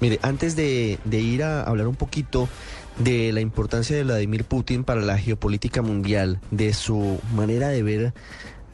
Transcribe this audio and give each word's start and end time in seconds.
Mire, 0.00 0.18
antes 0.22 0.56
de, 0.56 0.98
de 1.04 1.20
ir 1.20 1.42
a 1.42 1.62
hablar 1.62 1.86
un 1.86 1.96
poquito 1.96 2.48
de 2.98 3.32
la 3.32 3.40
importancia 3.40 3.96
de 3.96 4.04
Vladimir 4.04 4.44
Putin 4.44 4.84
para 4.84 5.00
la 5.00 5.18
geopolítica 5.18 5.82
mundial, 5.82 6.40
de 6.50 6.72
su 6.72 7.20
manera 7.34 7.68
de 7.68 7.82
ver 7.82 8.14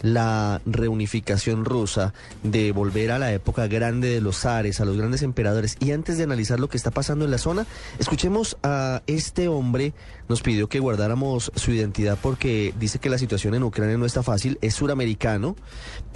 la 0.07 0.61
reunificación 0.67 1.65
rusa, 1.65 2.15
de 2.45 2.71
volver 2.71 3.11
a 3.11 3.19
la 3.19 3.33
época 3.33 3.67
grande 3.67 4.09
de 4.09 4.21
los 4.21 4.39
zares, 4.39 4.81
a 4.81 4.85
los 4.85 4.97
grandes 4.97 5.23
emperadores. 5.23 5.77
Y 5.81 5.91
antes 5.91 6.17
de 6.17 6.25
analizar 6.25 6.61
lo 6.61 6.69
que 6.69 6.77
está 6.77 6.93
pasando 6.93 7.25
en 7.25 7.33
la 7.33 7.39
zona, 7.39 7.67
escuchemos 7.99 8.57
a 8.63 9.03
este 9.09 9.49
hombre, 9.49 9.95
nos 10.29 10.43
pidió 10.43 10.69
que 10.69 10.79
guardáramos 10.79 11.51
su 11.57 11.73
identidad 11.73 12.19
porque 12.23 12.73
dice 12.79 13.01
que 13.01 13.11
la 13.11 13.19
situación 13.19 13.55
en 13.55 13.65
Ucrania 13.65 13.99
no 13.99 14.07
está 14.07 14.23
fácil, 14.23 14.59
es 14.63 14.75
suramericano, 14.75 15.57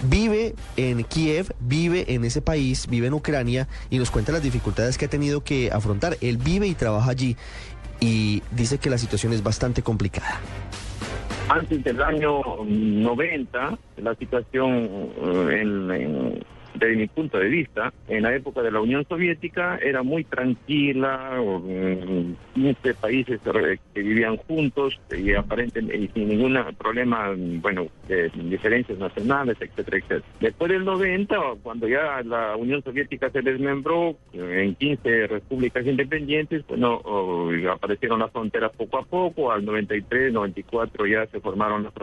vive 0.09 0.55
en 0.77 1.03
Kiev, 1.03 1.53
vive 1.59 2.13
en 2.13 2.23
ese 2.23 2.41
país, 2.41 2.87
vive 2.87 3.07
en 3.07 3.13
Ucrania 3.13 3.67
y 3.89 3.97
nos 3.97 4.09
cuenta 4.09 4.31
las 4.31 4.41
dificultades 4.43 4.97
que 4.97 5.05
ha 5.05 5.09
tenido 5.09 5.43
que 5.43 5.69
afrontar. 5.69 6.17
Él 6.21 6.37
vive 6.37 6.67
y 6.67 6.75
trabaja 6.75 7.11
allí 7.11 7.35
y 7.99 8.41
dice 8.51 8.77
que 8.77 8.89
la 8.89 8.97
situación 8.97 9.33
es 9.33 9.43
bastante 9.43 9.83
complicada. 9.83 10.39
Antes 11.53 11.83
del 11.83 12.01
año 12.01 12.41
90, 12.65 13.77
la 13.97 14.15
situación 14.15 14.71
eh, 15.17 15.59
en, 15.61 15.91
en 15.91 16.43
desde 16.73 16.95
mi 16.95 17.07
punto 17.07 17.37
de 17.37 17.47
vista, 17.47 17.93
en 18.07 18.23
la 18.23 18.35
época 18.35 18.61
de 18.61 18.71
la 18.71 18.81
Unión 18.81 19.05
Soviética 19.07 19.77
era 19.77 20.03
muy 20.03 20.23
tranquila, 20.23 21.37
15 22.53 22.93
países 22.95 23.39
que 23.93 24.01
vivían 24.01 24.37
juntos 24.37 24.99
y 25.15 25.33
aparentemente 25.33 25.97
y 25.97 26.07
sin 26.09 26.29
ningún 26.29 26.57
problema, 26.77 27.33
bueno, 27.61 27.87
de 28.07 28.29
diferencias 28.29 28.97
nacionales, 28.97 29.57
etcétera, 29.59 29.97
etcétera. 29.97 30.25
Después 30.39 30.71
del 30.71 30.85
90, 30.85 31.35
cuando 31.63 31.87
ya 31.87 32.21
la 32.23 32.55
Unión 32.55 32.83
Soviética 32.83 33.29
se 33.29 33.41
desmembró 33.41 34.15
en 34.33 34.75
15 34.75 35.27
repúblicas 35.27 35.85
independientes, 35.85 36.65
bueno, 36.67 37.01
aparecieron 37.71 38.19
las 38.19 38.31
fronteras 38.31 38.71
poco 38.75 38.97
a 38.97 39.03
poco, 39.03 39.51
al 39.51 39.65
93, 39.65 40.33
94 40.33 41.05
ya 41.07 41.25
se 41.27 41.39
formaron 41.39 41.83
las 41.83 41.93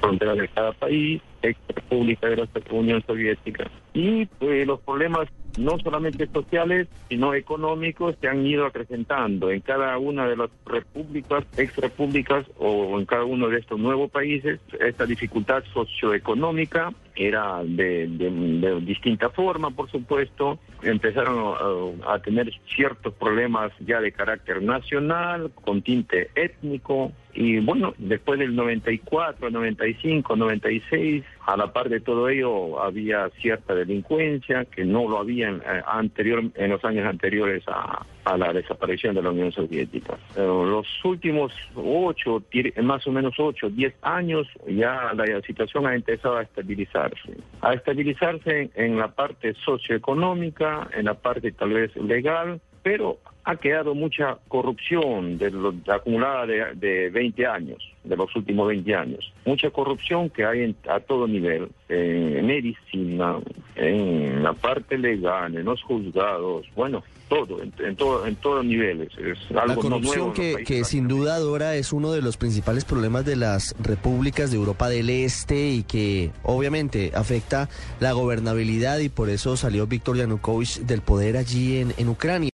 fronteras 0.00 0.38
de 0.38 0.48
cada 0.48 0.72
país, 0.72 1.20
ex 1.42 1.58
república 1.68 2.28
de 2.28 2.36
la 2.36 2.48
Unión 2.70 3.02
Soviética. 3.06 3.70
Y 3.94 4.21
pues, 4.38 4.66
los 4.66 4.80
problemas 4.80 5.28
no 5.58 5.78
solamente 5.78 6.26
sociales, 6.28 6.88
sino 7.08 7.34
económicos 7.34 8.16
se 8.20 8.28
han 8.28 8.46
ido 8.46 8.66
acrecentando 8.66 9.50
en 9.50 9.60
cada 9.60 9.98
una 9.98 10.26
de 10.26 10.36
las 10.36 10.50
repúblicas, 10.64 11.44
ex 11.56 11.76
repúblicas 11.76 12.46
o 12.58 12.98
en 12.98 13.06
cada 13.06 13.24
uno 13.24 13.48
de 13.48 13.58
estos 13.58 13.78
nuevos 13.78 14.10
países. 14.10 14.60
Esta 14.80 15.04
dificultad 15.04 15.62
socioeconómica 15.72 16.92
era 17.14 17.62
de, 17.64 18.08
de, 18.08 18.80
distinta 18.80 19.28
forma, 19.30 19.70
por 19.70 19.90
supuesto. 19.90 20.58
Empezaron 20.82 21.54
a, 22.04 22.14
a, 22.14 22.18
tener 22.20 22.50
ciertos 22.74 23.12
problemas 23.14 23.72
ya 23.80 24.00
de 24.00 24.12
carácter 24.12 24.62
nacional, 24.62 25.50
con 25.54 25.82
tinte 25.82 26.30
étnico. 26.34 27.12
Y 27.34 27.60
bueno, 27.60 27.94
después 27.98 28.38
del 28.38 28.54
94, 28.56 29.50
95, 29.50 30.36
96, 30.36 31.24
a 31.46 31.56
la 31.56 31.72
par 31.72 31.88
de 31.88 32.00
todo 32.00 32.28
ello 32.28 32.80
había 32.80 33.28
cierta 33.40 33.74
delincuencia 33.74 34.64
que 34.64 34.84
no 34.84 35.08
lo 35.08 35.18
había 35.18 35.48
en, 35.48 35.56
eh, 35.56 35.82
anterior, 35.86 36.44
en 36.54 36.70
los 36.70 36.84
años 36.84 37.06
anteriores 37.06 37.64
a, 37.66 38.06
a 38.24 38.36
la 38.36 38.52
desaparición 38.52 39.14
de 39.14 39.22
la 39.22 39.30
Unión 39.30 39.50
Soviética. 39.50 40.18
Los 40.36 40.86
últimos 41.04 41.52
ocho, 41.74 42.42
más 42.82 43.06
o 43.06 43.12
menos 43.12 43.34
ocho, 43.38 43.70
diez 43.70 43.94
años, 44.02 44.46
ya 44.68 45.12
la 45.14 45.40
situación 45.42 45.86
ha 45.86 45.94
empezado 45.94 46.36
a 46.36 46.42
estabilizarse. 46.42 47.36
A 47.60 47.74
estabilizarse 47.74 48.70
en 48.74 48.98
la 48.98 49.08
parte 49.08 49.54
socioeconómica, 49.64 50.88
en 50.96 51.06
la 51.06 51.14
parte 51.14 51.52
tal 51.52 51.72
vez 51.72 51.94
legal, 51.96 52.60
pero 52.82 53.18
ha 53.44 53.56
quedado 53.56 53.94
mucha 53.94 54.38
corrupción 54.48 55.36
de 55.38 55.50
lo, 55.50 55.74
acumulada 55.88 56.46
de, 56.46 56.74
de 56.74 57.10
20 57.10 57.46
años, 57.46 57.82
de 58.04 58.16
los 58.16 58.34
últimos 58.36 58.68
20 58.68 58.94
años. 58.94 59.32
Mucha 59.44 59.70
corrupción 59.70 60.30
que 60.30 60.44
hay 60.44 60.62
en, 60.62 60.76
a 60.88 61.00
todo 61.00 61.26
nivel, 61.26 61.68
en 61.88 62.46
medicina, 62.46 63.38
en 63.74 64.42
la 64.42 64.52
parte 64.52 64.96
legal, 64.96 65.56
en 65.56 65.64
los 65.64 65.82
juzgados, 65.82 66.66
bueno, 66.76 67.02
todo, 67.28 67.62
en, 67.62 67.72
en 67.78 67.96
todo, 67.96 68.26
en 68.26 68.36
todos 68.36 68.64
niveles. 68.64 69.08
Es 69.18 69.38
algo 69.56 69.66
la 69.66 69.74
corrupción 69.74 70.18
no 70.18 70.26
nuevo 70.26 70.32
que, 70.34 70.64
que 70.64 70.84
sin 70.84 71.08
duda, 71.08 71.38
Dora, 71.38 71.74
es 71.76 71.92
uno 71.92 72.12
de 72.12 72.20
los 72.20 72.36
principales 72.36 72.84
problemas 72.84 73.24
de 73.24 73.36
las 73.36 73.74
repúblicas 73.80 74.50
de 74.50 74.58
Europa 74.58 74.88
del 74.88 75.08
Este 75.08 75.70
y 75.70 75.82
que 75.82 76.30
obviamente 76.42 77.12
afecta 77.14 77.68
la 78.00 78.12
gobernabilidad 78.12 78.98
y 78.98 79.08
por 79.08 79.30
eso 79.30 79.56
salió 79.56 79.86
Víctor 79.86 80.18
Yanukovych 80.18 80.80
del 80.80 81.00
poder 81.00 81.36
allí 81.38 81.78
en, 81.78 81.94
en 81.96 82.08
Ucrania. 82.08 82.50